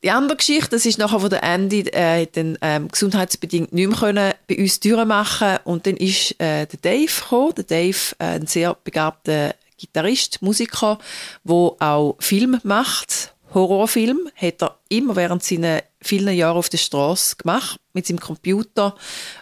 Die 0.02 0.12
andere 0.12 0.38
Geschichte, 0.38 0.70
das 0.70 0.86
ist 0.86 0.98
nachher, 0.98 1.22
wo 1.22 1.28
der 1.28 1.44
Andy 1.44 1.82
äh, 1.82 2.26
dann 2.32 2.58
ähm, 2.62 2.88
gesundheitsbedingt 2.88 3.74
nicht 3.74 3.90
mehr 3.90 3.98
können 3.98 4.34
bei 4.48 4.58
uns 4.58 4.80
machen 5.06 5.58
und 5.66 5.86
dann 5.86 5.98
ist 5.98 6.40
äh, 6.40 6.66
der 6.68 6.80
Dave 6.82 7.12
gekommen, 7.12 7.54
der 7.56 7.64
Dave, 7.66 7.98
äh, 8.20 8.24
ein 8.24 8.48
sehr 8.48 8.76
begabter 8.76 9.56
Gitarrist, 9.78 10.42
Musiker, 10.42 11.00
wo 11.44 11.76
auch 11.80 12.16
Film 12.20 12.62
macht, 12.64 13.34
Horrorfilm, 13.54 14.30
hat 14.36 14.62
er 14.62 14.78
immer 14.88 15.18
während 15.18 15.44
seiner 15.44 15.84
vielen 16.02 16.34
Jahre 16.34 16.60
auf 16.60 16.70
der 16.70 16.78
Straße 16.78 17.36
gemacht, 17.36 17.78
mit 17.92 18.08
seinem 18.08 18.22
Computer 18.22 18.96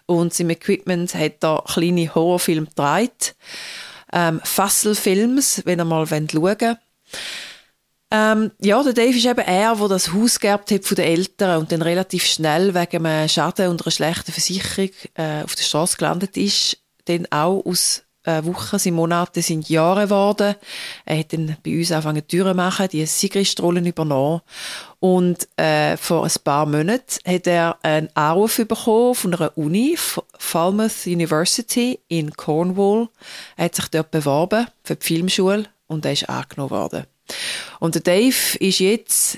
und 0.08 0.34
seinem 0.34 0.52
Equipment 0.52 1.14
hat 1.14 1.44
er 1.44 1.64
kleine 1.68 2.16
Horrorfilme 2.16 2.66
gedreht, 2.68 3.36
ähm, 4.12 4.42
Fasselfilms, 4.44 5.62
wenn 5.66 5.80
ihr 5.80 5.86
mal 5.86 6.08
schauen. 6.08 6.30
wollt. 6.34 6.78
Ähm, 8.10 8.52
ja, 8.62 8.82
der 8.84 8.94
Dave 8.94 9.18
ist 9.18 9.26
eben 9.26 9.40
er, 9.40 9.76
der 9.76 9.88
das 9.90 10.14
Haus 10.14 10.40
geerbt 10.40 10.72
hat 10.72 10.86
von 10.86 10.96
den 10.96 11.06
Eltern 11.06 11.60
und 11.60 11.72
dann 11.72 11.82
relativ 11.82 12.26
schnell 12.26 12.74
wegen 12.74 13.06
einem 13.06 13.28
Schaden 13.28 13.68
und 13.68 13.82
einer 13.82 13.92
schlechten 13.92 14.32
Versicherung 14.32 14.92
äh, 15.16 15.44
auf 15.44 15.56
der 15.56 15.64
Straße 15.64 15.98
gelandet 15.98 16.38
ist. 16.38 16.78
Dann 17.06 17.28
auch 17.32 17.66
aus 17.66 18.04
äh, 18.24 18.46
Wochen, 18.46 18.80
sind 18.80 18.96
Monate, 18.96 19.42
sind 19.42 19.70
Jahre 19.70 20.04
geworden. 20.04 20.56
Er 21.06 21.20
hat 21.20 21.34
dann 21.34 21.58
bei 21.66 21.78
uns 21.78 21.92
angefangen 21.92 22.28
Türen 22.28 22.52
zu 22.52 22.56
machen, 22.56 22.88
die 22.90 23.06
Sigrist-Rollen 23.06 23.86
übernommen. 23.86 24.42
Und 25.00 25.48
äh, 25.58 25.98
vor 25.98 26.24
ein 26.24 26.32
paar 26.44 26.66
Monaten 26.66 27.20
hat 27.26 27.48
er 27.48 27.78
einen 27.84 28.10
Anruf 28.16 28.56
bekommen 28.56 29.16
von 29.16 29.34
einer 29.34 29.58
Uni, 29.58 29.98
Falmouth 30.38 31.06
University 31.06 32.00
in 32.08 32.32
Cornwall. 32.32 33.10
Er 33.58 33.66
hat 33.66 33.76
sich 33.76 33.88
dort 33.90 34.12
beworben 34.12 34.68
für 34.84 34.96
die 34.96 35.06
Filmschule 35.06 35.66
und 35.88 36.06
er 36.06 36.14
ist 36.14 36.30
angenommen 36.30 36.72
worden. 36.72 37.06
Und 37.80 37.96
der 37.96 38.02
Dave 38.02 38.58
ist 38.60 38.80
jetzt 38.80 39.38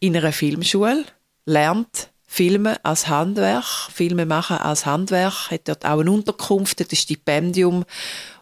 in 0.00 0.16
einer 0.16 0.32
Filmschule, 0.32 1.04
lernt 1.44 2.10
Filmen 2.26 2.76
als 2.82 3.08
Handwerk, 3.08 3.64
Filme 3.92 4.24
machen 4.24 4.58
als 4.58 4.86
Handwerk, 4.86 5.50
hat 5.50 5.68
dort 5.68 5.84
auch 5.84 6.00
eine 6.00 6.10
Unterkunft, 6.10 6.80
hat 6.80 6.92
ein 6.92 6.96
Stipendium 6.96 7.84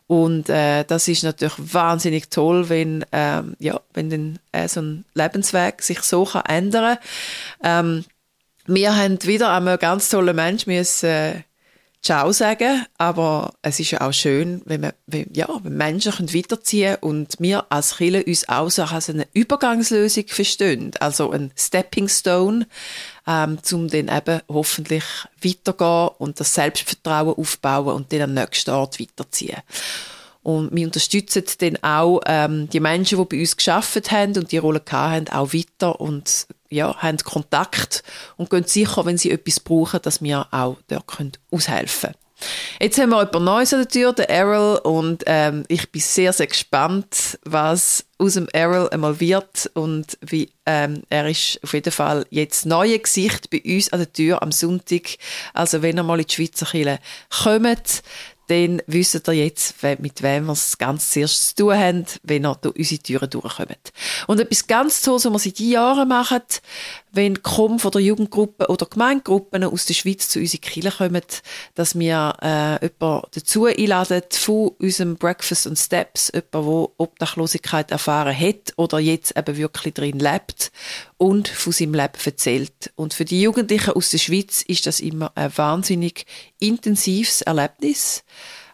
und 0.09 0.49
äh, 0.49 0.85
das 0.85 1.07
ist 1.07 1.23
natürlich 1.23 1.75
wahnsinnig 1.75 2.31
toll, 2.31 2.71
wenn, 2.71 3.05
ähm, 3.13 3.55
ja, 3.59 3.79
wenn 3.93 4.09
dann, 4.09 4.39
äh, 4.53 4.67
so 4.67 4.81
ein 4.81 5.05
Lebensweg 5.13 5.83
sich 5.83 6.01
so 6.01 6.25
kann 6.25 6.47
ändern. 6.47 6.97
Ähm, 7.63 8.05
wir 8.67 8.97
haben 8.97 9.23
wieder 9.25 9.53
einmal 9.53 9.77
ganz 9.77 10.09
tolle 10.09 10.33
Menschen 10.33 10.73
müssen, 10.73 11.07
äh, 11.07 11.43
Ciao 12.01 12.31
sagen, 12.33 12.87
aber 12.97 13.55
es 13.61 13.81
ist 13.81 13.91
ja 13.91 14.01
auch 14.03 14.13
schön, 14.13 14.63
wenn, 14.65 14.83
man, 14.83 14.93
wenn, 15.07 15.27
ja, 15.35 15.49
wenn 15.63 15.77
Menschen 15.77 16.13
können 16.13 16.33
weiterziehen 16.33 16.97
und 17.01 17.35
wir 17.41 17.71
als 17.71 17.97
Kirche 17.97 18.25
uns 18.25 18.49
auch 18.49 18.71
so 18.71 18.85
als 18.85 19.11
eine 19.11 19.27
Übergangslösung 19.35 20.25
verstehen, 20.29 20.93
also 21.01 21.33
ein 21.33 21.51
Stepping 21.57 22.09
Stone, 22.09 22.69
ähm, 23.27 23.59
um 23.73 23.89
dann 23.89 24.09
eben 24.09 24.41
hoffentlich 24.49 25.05
weitergehen 25.43 26.11
und 26.19 26.39
das 26.39 26.55
Selbstvertrauen 26.55 27.35
aufbauen 27.35 27.97
und 27.97 28.13
dann 28.13 28.23
am 28.23 28.35
nächsten 28.35 28.71
Ort 28.71 29.01
weiterziehen. 29.01 29.59
Und 30.49 30.75
wir 30.75 30.87
unterstützen 30.87 31.45
dann 31.59 31.77
auch 31.83 32.23
ähm, 32.25 32.71
die 32.71 32.81
Menschen, 32.81 33.19
die 33.19 33.25
bei 33.27 33.39
uns 33.39 33.55
geschafft 33.55 34.11
haben 34.11 34.35
und 34.35 34.51
die 34.51 34.57
Rolle 34.57 34.81
hatten, 34.91 35.29
auch 35.29 35.53
weiter 35.53 36.01
und 36.01 36.47
ja, 36.71 36.97
haben 36.97 37.19
Kontakt 37.19 38.03
und 38.39 38.49
gehen 38.49 38.65
sicher, 38.65 39.05
wenn 39.05 39.19
sie 39.19 39.31
etwas 39.31 39.61
brauchen, 39.61 40.01
dass 40.01 40.23
wir 40.23 40.47
auch 40.51 40.79
dort 40.89 41.07
können 41.07 41.33
aushelfen 41.51 42.13
können. 42.13 42.29
Jetzt 42.81 42.99
haben 42.99 43.11
wir 43.11 43.25
jemand 43.25 43.45
Neues 43.45 43.75
an 43.75 43.81
der 43.81 43.89
Tür, 43.89 44.15
der 44.15 44.31
Errol, 44.31 44.79
und 44.79 45.25
ähm, 45.27 45.65
ich 45.69 45.91
bin 45.91 46.01
sehr, 46.01 46.33
sehr 46.33 46.47
gespannt, 46.47 47.39
was 47.45 48.07
aus 48.17 48.33
dem 48.33 48.49
Errol 48.55 48.89
einmal 48.89 49.21
wird 49.21 49.71
und 49.75 50.17
wie 50.23 50.51
ähm, 50.65 51.03
er 51.11 51.29
ist 51.29 51.61
auf 51.63 51.75
jeden 51.75 51.93
Fall 51.93 52.25
jetzt 52.31 52.65
neue 52.65 52.99
Gesicht 52.99 53.51
bei 53.51 53.61
uns 53.67 53.93
an 53.93 53.99
der 53.99 54.13
Tür 54.13 54.43
am 54.43 54.53
Sonntag. 54.53 55.19
Also 55.53 55.83
wenn 55.83 55.99
ihr 55.99 56.03
mal 56.05 56.21
in 56.21 56.27
die 56.27 56.35
Schweizer 56.35 56.65
Kirche 56.65 57.01
kommt, 57.43 58.03
dann 58.49 58.83
wisst 58.87 59.29
ihr 59.29 59.35
jetzt, 59.35 59.75
mit 60.01 60.23
wem 60.23 60.47
wir 60.47 60.53
es 60.53 60.79
ganz 60.79 61.11
zuerst 61.11 61.51
zu 61.51 61.65
tun 61.65 61.75
haben, 61.75 62.07
wenn 62.23 62.47
ihr 62.47 62.55
durch 62.61 62.77
unsere 62.77 63.03
Türen 63.03 63.31
durchkommt. 63.31 63.93
Und 64.27 64.41
etwas 64.41 64.67
ganz 64.67 65.03
Tolles, 65.03 65.27
was 65.27 65.33
wir 65.33 65.39
seit 65.39 65.61
Jahren 65.61 66.09
machen, 66.09 66.43
wenn 67.13 67.43
kommen 67.43 67.79
von 67.79 67.91
der 67.91 68.01
Jugendgruppe 68.01 68.69
oder 68.69 68.87
Gemeindegruppen 68.87 69.65
aus 69.65 69.87
der 69.87 69.95
Schweiz 69.95 70.29
zu 70.29 70.39
unseren 70.39 70.61
Kirche 70.61 70.91
kommen, 70.91 71.23
dass 71.75 71.99
wir 71.99 72.35
äh, 72.43 72.87
jemanden 72.87 73.29
dazu 73.35 73.67
einladen 73.67 74.23
von 74.31 74.69
unserem 74.79 75.17
Breakfast 75.17 75.67
and 75.67 75.79
Steps, 75.79 76.31
jemanden, 76.35 76.71
der 76.71 76.89
Obdachlosigkeit 76.99 77.91
erfahren 77.91 78.39
hat 78.39 78.75
oder 78.77 78.99
jetzt 78.99 79.37
eben 79.37 79.57
wirklich 79.57 79.95
drin 79.95 80.19
lebt 80.19 80.71
und 81.17 81.49
von 81.49 81.73
seinem 81.73 81.95
Leben 81.95 82.19
erzählt. 82.25 82.93
Und 82.97 83.15
für 83.15 83.25
die 83.25 83.41
Jugendlichen 83.41 83.93
aus 83.93 84.11
der 84.11 84.19
Schweiz 84.19 84.63
ist 84.63 84.87
das 84.87 85.01
immer 85.01 85.33
ein 85.35 85.57
wahnsinnig 85.57 86.27
intensives 86.59 87.43
Erlebnis. 87.43 88.25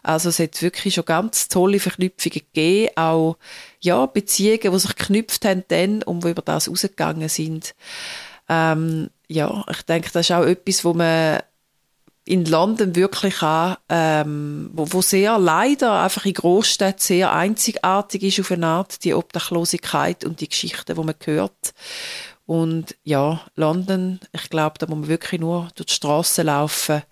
Also 0.05 0.29
es 0.29 0.37
hat 0.37 0.61
wirklich 0.61 0.93
schon 0.93 1.05
ganz 1.05 1.47
tolle 1.47 1.79
Verknüpfungen 1.79 2.41
gegeben, 2.53 2.95
auch 2.95 3.37
ja, 3.79 4.05
Beziehungen, 4.05 4.71
die 4.71 4.79
sich 4.79 4.95
geknüpft 4.95 5.45
haben 5.45 5.63
dann 5.67 6.03
und 6.03 6.23
die 6.23 6.29
über 6.29 6.43
das 6.43 6.69
rausgegangen 6.69 7.27
sind. 7.27 7.73
Ähm, 8.47 9.09
ja, 9.27 9.63
ich 9.69 9.81
denke, 9.83 10.09
das 10.11 10.29
ist 10.29 10.35
auch 10.35 10.43
etwas, 10.43 10.85
wo 10.85 10.93
man 10.93 11.39
in 12.25 12.45
London 12.45 12.95
wirklich 12.95 13.41
auch, 13.43 13.77
ähm, 13.87 14.71
wo, 14.73 14.91
wo 14.91 15.01
sehr 15.01 15.37
leider 15.37 16.01
einfach 16.01 16.25
in 16.25 16.33
Großstädten 16.33 16.99
sehr 16.99 17.31
einzigartig 17.31 18.23
ist 18.23 18.39
auf 18.39 18.51
eine 18.51 18.65
Art, 18.65 19.03
die 19.03 19.13
Obdachlosigkeit 19.13 20.25
und 20.25 20.41
die 20.41 20.49
Geschichten, 20.49 20.95
die 20.95 21.03
man 21.03 21.15
hört. 21.23 21.73
Und 22.47 22.95
ja, 23.03 23.41
London, 23.55 24.19
ich 24.31 24.49
glaube, 24.49 24.77
da 24.79 24.87
muss 24.87 24.99
man 24.99 25.07
wirklich 25.07 25.41
nur 25.41 25.67
durch 25.75 25.87
die 25.87 25.93
Straßen 25.93 26.45
laufen, 26.45 27.03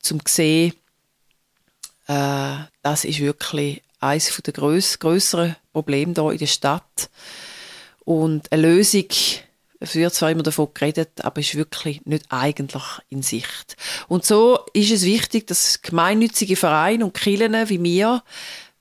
zum 0.00 0.20
sehen, 0.26 0.74
äh, 2.06 2.56
das 2.82 3.04
ist 3.04 3.20
wirklich 3.20 3.82
eines 4.00 4.34
der 4.42 4.52
gröss 4.52 4.98
grösseren 4.98 5.56
Probleme 5.72 6.14
hier 6.14 6.30
in 6.30 6.38
der 6.38 6.46
Stadt. 6.46 7.10
Und 8.04 8.52
eine 8.52 8.62
Lösung, 8.62 9.08
es 9.84 9.94
wird 9.94 10.14
zwar 10.14 10.30
immer 10.30 10.42
davon 10.42 10.68
geredet, 10.74 11.24
aber 11.24 11.40
ist 11.40 11.54
wirklich 11.54 12.04
nicht 12.04 12.26
eigentlich 12.28 12.82
in 13.08 13.22
Sicht. 13.22 13.76
Und 14.08 14.24
so 14.24 14.60
ist 14.72 14.90
es 14.90 15.04
wichtig, 15.04 15.46
dass 15.46 15.82
gemeinnützige 15.82 16.56
Vereine 16.56 17.04
und 17.04 17.14
Kirchen 17.14 17.54
wie 17.68 17.82
wir 17.82 18.22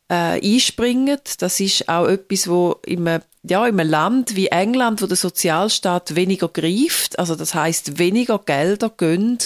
äh, 0.09 0.39
einspringen. 0.41 1.19
Das 1.39 1.59
ist 1.59 1.89
auch 1.89 2.07
etwas, 2.07 2.47
wo 2.47 2.79
im, 2.85 3.07
ja, 3.07 3.67
in 3.67 3.79
einem 3.79 3.89
Land 3.89 4.35
wie 4.35 4.47
England, 4.47 5.01
wo 5.01 5.07
der 5.07 5.17
Sozialstaat 5.17 6.15
weniger 6.15 6.47
greift, 6.47 7.17
also 7.19 7.35
das 7.35 7.53
heißt 7.53 7.97
weniger 7.97 8.39
Gelder 8.39 8.89
gehen 8.89 9.39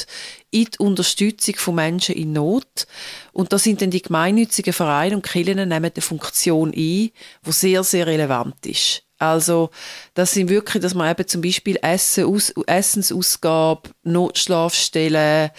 in 0.52 0.66
die 0.66 0.80
Unterstützung 0.80 1.56
von 1.56 1.76
Menschen 1.76 2.16
in 2.16 2.34
Not. 2.34 2.88
Und 3.32 3.54
da 3.54 3.60
sind 3.60 3.82
dann 3.82 3.92
die 3.92 4.02
gemeinnützigen 4.02 4.74
Vereine 4.74 5.16
und 5.16 5.26
Kirchen 5.26 5.68
nehmen 5.68 5.92
eine 5.94 6.02
Funktion 6.02 6.70
ein, 6.70 6.74
die 6.74 7.12
sehr, 7.46 7.84
sehr 7.84 8.08
relevant 8.08 8.66
ist. 8.66 9.07
Also, 9.19 9.71
das 10.13 10.31
sind 10.31 10.50
wirklich, 10.50 10.81
dass 10.81 10.93
man 10.93 11.09
eben 11.09 11.27
zum 11.27 11.41
Beispiel 11.41 11.79
Essen, 11.81 12.25
Aus, 12.25 12.53
Essensausgabe, 12.67 13.89
Notschlafstellen, 14.03 15.50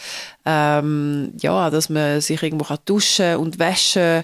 ähm, 0.44 1.32
ja, 1.40 1.68
dass 1.70 1.88
man 1.88 2.20
sich 2.20 2.42
irgendwo 2.42 2.66
kann 2.66 2.78
duschen 2.84 3.36
und 3.36 3.58
waschen, 3.58 4.22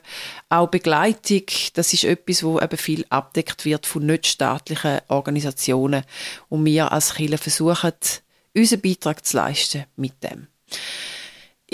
auch 0.48 0.68
Begleitung, 0.68 1.42
das 1.74 1.92
ist 1.92 2.04
etwas, 2.04 2.44
wo 2.44 2.60
eben 2.60 2.76
viel 2.76 3.04
abdeckt 3.08 3.64
wird 3.64 3.86
von 3.86 4.06
nichtstaatlichen 4.06 5.00
Organisationen. 5.08 6.04
Und 6.48 6.64
wir 6.64 6.92
als 6.92 7.14
Kirche 7.14 7.38
versuchen, 7.38 7.92
unseren 8.54 8.80
Beitrag 8.80 9.24
zu 9.26 9.36
leisten 9.36 9.84
mit 9.96 10.22
dem. 10.22 10.46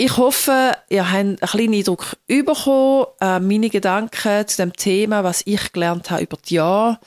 Ich 0.03 0.17
hoffe, 0.17 0.75
ihr 0.89 1.11
habt 1.11 1.15
einen 1.15 1.35
kleinen 1.37 1.75
Eindruck 1.75 2.17
bekommen, 2.25 3.05
äh, 3.21 3.39
meine 3.39 3.69
Gedanken 3.69 4.47
zu 4.47 4.57
dem 4.57 4.73
Thema, 4.73 5.23
was 5.23 5.43
ich 5.45 5.73
gelernt 5.73 6.09
habe 6.09 6.23
über 6.23 6.37
die 6.43 6.55
Jahre. 6.55 6.99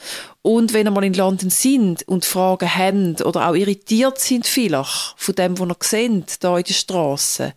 Und 0.42 0.72
wenn 0.72 0.86
ihr 0.86 0.92
mal 0.92 1.02
in 1.02 1.14
London 1.14 1.50
sind 1.50 2.06
und 2.06 2.24
Fragen 2.24 2.72
habt 2.72 3.26
oder 3.26 3.48
auch 3.48 3.54
irritiert 3.54 4.20
sind 4.20 4.46
vielleicht 4.46 5.14
von 5.16 5.34
dem, 5.34 5.58
was 5.58 5.68
ihr 5.68 5.76
seht, 5.80 6.44
da 6.44 6.56
in 6.56 6.62
der 6.62 6.72
Straße, 6.72 7.54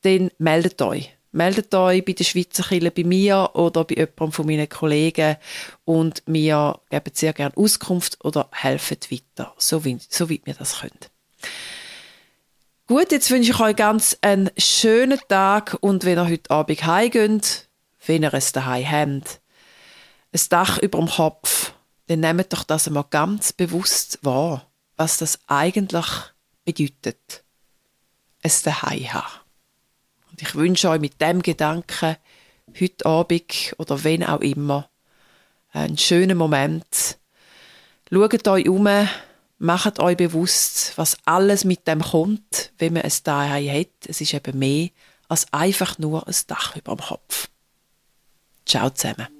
dann 0.00 0.30
meldet 0.38 0.80
euch. 0.80 1.10
Meldet 1.30 1.74
euch 1.74 2.02
bei 2.02 2.14
der 2.14 2.24
Schweizer 2.24 2.62
Kirche 2.62 2.90
bei 2.90 3.04
mir 3.04 3.50
oder 3.52 3.84
bei 3.84 3.96
jemandem 3.96 4.32
von 4.32 4.46
meinen 4.46 4.66
Kollegen 4.66 5.36
und 5.84 6.22
wir 6.24 6.80
geben 6.88 7.12
sehr 7.12 7.34
gerne 7.34 7.54
Auskunft 7.54 8.16
oder 8.24 8.48
helfen 8.52 8.96
weiter, 9.10 9.52
so 9.58 9.84
wie, 9.84 9.98
so 10.08 10.30
wie 10.30 10.40
wir 10.42 10.54
das 10.54 10.80
können. 10.80 11.00
Gut, 12.90 13.12
jetzt 13.12 13.30
wünsche 13.30 13.52
ich 13.52 13.60
euch 13.60 13.76
ganz 13.76 14.18
einen 14.20 14.50
schönen 14.58 15.20
Tag 15.28 15.78
und 15.80 16.04
wenn 16.04 16.18
ihr 16.18 16.28
heute 16.28 16.50
Abend 16.50 16.84
heimgeht, 16.84 17.68
wenn 18.04 18.24
ihr 18.24 18.34
es 18.34 18.50
daheim 18.50 18.90
habt, 18.90 19.40
ein 20.32 20.40
Dach 20.48 20.78
über 20.78 20.98
dem 20.98 21.08
Kopf, 21.08 21.72
dann 22.08 22.18
nehmt 22.18 22.52
doch 22.52 22.64
das 22.64 22.88
einmal 22.88 23.04
ganz 23.08 23.52
bewusst 23.52 24.18
wahr, 24.22 24.66
was 24.96 25.18
das 25.18 25.38
eigentlich 25.46 26.04
bedeutet, 26.64 27.44
es 28.42 28.62
daheim 28.62 29.12
haben. 29.12 29.38
Und 30.32 30.42
ich 30.42 30.56
wünsche 30.56 30.90
euch 30.90 31.00
mit 31.00 31.20
dem 31.20 31.42
Gedanken 31.42 32.16
heute 32.80 33.06
Abend 33.06 33.72
oder 33.78 34.02
wenn 34.02 34.24
auch 34.24 34.40
immer 34.40 34.90
einen 35.70 35.96
schönen 35.96 36.36
Moment. 36.36 37.18
Schaut 38.10 38.48
euch 38.48 38.68
um, 38.68 38.88
macht 39.60 40.00
euch 40.00 40.16
bewusst, 40.16 40.94
was 40.96 41.18
alles 41.26 41.64
mit 41.64 41.86
dem 41.86 42.00
kommt, 42.00 42.72
wenn 42.78 42.94
man 42.94 43.02
es 43.02 43.22
daheim 43.22 43.70
hat. 43.70 44.08
Es 44.08 44.20
ist 44.20 44.34
eben 44.34 44.58
mehr 44.58 44.88
als 45.28 45.52
einfach 45.52 45.98
nur 45.98 46.26
ein 46.26 46.34
Dach 46.48 46.74
über 46.76 46.96
dem 46.96 47.04
Kopf. 47.04 47.48
Ciao 48.66 48.90
zusammen. 48.90 49.39